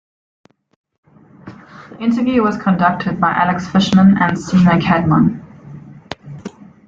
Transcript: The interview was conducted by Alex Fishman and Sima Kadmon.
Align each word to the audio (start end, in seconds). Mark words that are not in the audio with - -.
The 1.45 1.97
interview 1.99 2.41
was 2.41 2.57
conducted 2.57 3.21
by 3.21 3.33
Alex 3.33 3.67
Fishman 3.69 4.17
and 4.17 4.35
Sima 4.35 4.81
Kadmon. 4.81 5.39